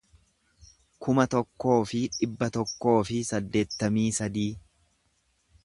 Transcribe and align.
kuma 1.07 1.25
tokkoo 1.33 1.75
fi 1.91 2.01
dhibba 2.15 2.49
tokkoo 2.57 2.95
fi 3.11 3.21
saddeettamii 3.29 4.09
sadii 4.21 4.51